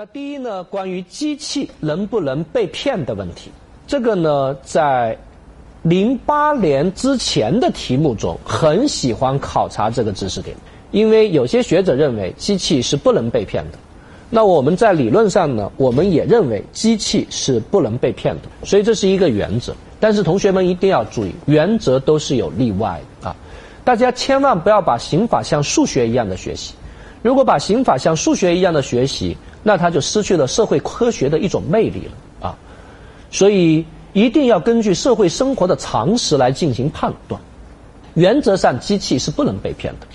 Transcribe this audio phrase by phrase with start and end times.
[0.00, 3.50] 那第一呢，关于机器能不能被骗的问题，
[3.86, 5.14] 这个呢，在
[5.82, 10.56] 零八年之前的题目中很喜欢考察这个知识点，
[10.90, 13.78] 因为有些学者认为机器是不能被骗的。
[14.30, 19.74] 那我们在理论上呢，我们也认为机器是不能被骗的，所以这是一个原则。
[20.00, 23.36] 但是同学们一定要注意，原则都是有例外的啊！
[23.84, 26.72] 大家千万不要把刑法像数学一样的学习，
[27.22, 32.56] 如果把刑法像数学一样的学习，那它就失去了社会科学的一种魅力了啊！
[33.30, 37.40] 所以一定要根据社会生活的常识来进行判断。
[38.14, 40.06] 原则上，机器是不能被骗的。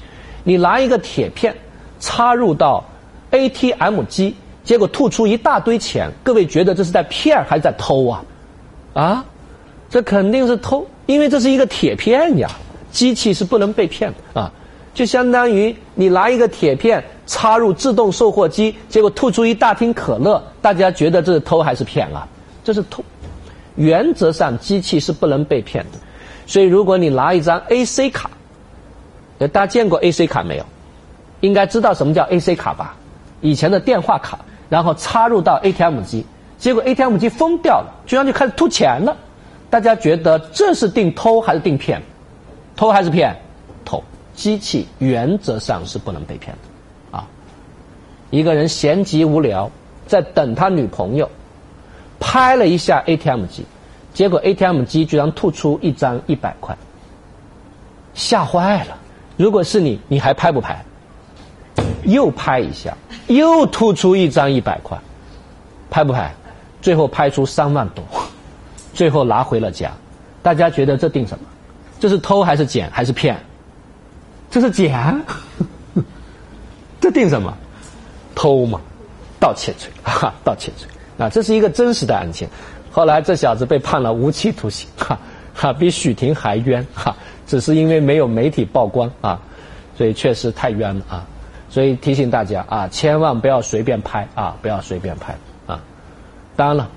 [0.44, 1.56] 你拿一个铁片
[2.00, 2.84] 插入到。
[3.32, 4.34] ATM 机，
[4.64, 8.24] 结果吐出一大堆钱，各位觉得这是在骗还是在偷啊？
[8.94, 9.26] 啊，
[9.90, 12.50] 这肯定是偷，因为这是一个铁片呀，
[12.92, 14.50] 机器是不能被骗的啊。
[14.96, 22.26] 就相当于你拿一个铁片插入自动售货机，结果吐出一大听可乐，大家觉得这是偷还是骗啊？
[22.64, 23.04] 这是偷。
[23.76, 26.00] 原则上，机器是不能被骗的。
[26.48, 28.32] 所以，如果你拿一张 AC 卡，
[29.38, 30.66] 大家见过 AC 卡没有？
[31.42, 32.96] 应该知道什么叫 AC 卡吧？
[33.42, 36.26] 以前的电话卡，然后插入到 ATM 机，
[36.58, 39.18] 结果 ATM 机疯掉了，居然就开始吐钱了。
[39.70, 42.02] 大家觉得这是定偷还是定骗？
[42.78, 43.36] 偷还是骗？
[43.84, 44.02] 偷。
[44.36, 47.28] 机器原则上是不能被骗的，啊。
[48.30, 49.72] 一个人闲极无聊，
[50.06, 51.30] 在等他女朋友，
[52.20, 53.66] 拍了一下 ATM 机，
[54.14, 56.78] 结果 ATM 机居然吐出一张一百块，
[58.14, 58.98] 吓坏了。
[59.38, 60.84] 如果是你，你还拍不拍？
[62.04, 62.96] 又拍一下，
[63.28, 64.98] 又吐出一张一百块，
[65.90, 66.34] 拍不拍？
[66.82, 68.04] 最后拍出三万多，
[68.94, 69.92] 最后拿回了家。
[70.44, 71.46] 大家觉得这定什么？
[72.00, 73.38] 这是偷还是捡还是骗？
[74.56, 75.22] 这是捡。
[77.02, 77.54] 这定什么？
[78.34, 78.80] 偷嘛？
[79.38, 80.88] 盗窃罪， 哈，盗窃罪。
[81.18, 82.48] 啊，这是一个真实的案件。
[82.90, 85.20] 后来这小子被判了无期徒刑， 哈，
[85.54, 87.14] 哈，比许霆还冤，哈，
[87.46, 89.42] 只是因为没有媒体曝光啊，
[89.98, 91.28] 所以确实太冤了啊。
[91.70, 95.36] 所以提醒大家啊，千万不要随便拍啊，不要随便拍
[95.68, 95.78] 啊。
[96.56, 96.90] 当然了，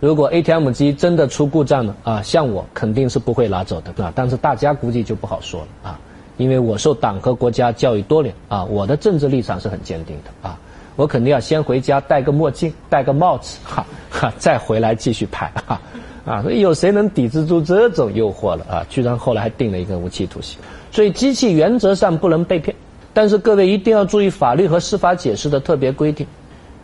[0.00, 4.12] 如果 ATM 机真的出故障了啊，像我肯定是不会拿走的，啊？
[4.14, 5.98] 但是大家估计就不好说了啊，
[6.40, 10.58] 因为我受党和国家教育多年啊，我的政治立场是很坚定的啊，
[10.96, 15.78] 我肯定要先回家戴个墨镜，戴个帽子，哈哈，再回来继续拍啊
[16.24, 16.42] 啊！
[16.42, 18.86] 所以有谁能抵制住这种诱惑了啊？
[18.88, 20.58] 居然后来还定了一个无期徒刑。
[20.90, 22.74] 所以机器原则上不能被骗。
[23.12, 26.26] 但是各位一定要注意法律和司法解释的特别规定，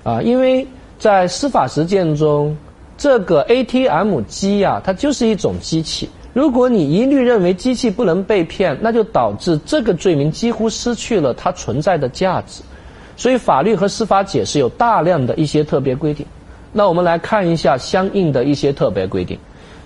[0.02, 0.66] 啊，因为
[0.98, 2.54] 在司法实践中，
[2.98, 6.10] 这个 ATM 机呀，它就是一种机器。
[6.36, 12.62] 如果你一律认为机器不能被骗，那就导致这个罪名几乎失去了它存在的价值。
[13.16, 16.26] 所以法律和司法解释有大量的一些特别规定。
[16.74, 19.38] 那我们来看一下相应的一些特别规定。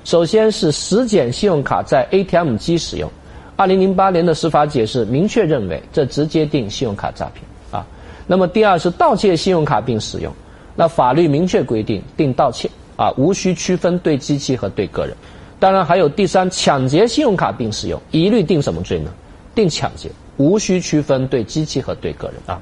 [0.02, 3.08] 首先是实检信用卡在 ATM 机使用。
[3.54, 7.86] 二零零八年的司法解释明确认为，这直接定信用卡诈骗啊。
[8.26, 10.32] 那么第二是盗窃信用卡并使用，
[10.74, 15.16] 那法律明确规定定盗窃啊，无需区分对机器和对个人。
[15.60, 19.12] 当然还有第三，抢劫信用卡并使用，一律定什么罪呢？
[19.54, 22.58] 定抢劫，无需区分对机器和对个人啊。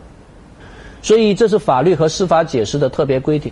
[1.00, 3.50] 所以这是法律和司法解释的特别规定。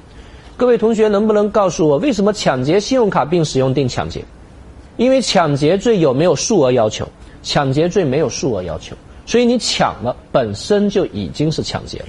[0.57, 4.25] 各位同学能不能告诉我，为什么抢劫信用卡并使用定抢劫？
[4.97, 7.09] 因为抢劫罪有没有数额要求？
[7.43, 12.07] 抢劫罪没有数额要求，所以你抢了本身就已经是抢劫了，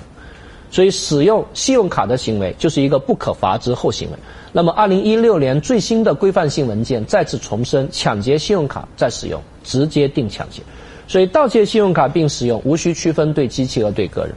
[0.70, 4.18] 所以使用信用卡的行为就是一个不可罚之后行为。
[4.52, 10.62] 那么，二零一六年最新的规范性文件再次重申，抢劫信用卡再使用直接定抢劫。
[11.08, 14.34] 所以，盗窃信用卡并使用无需区分对机器和对个人；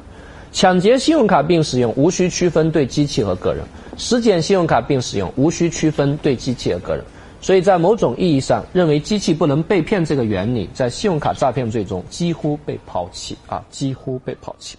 [0.53, 3.65] 抢劫信用卡并使用无需区分对机器和个人；
[3.97, 7.05] 实检信用卡并使用无需区分对机器和个人。
[7.41, 14.77] 所以在某种意义上，认为机器不能被骗这个原理，在信用卡诈骗罪中几乎被抛弃啊，几乎被抛弃。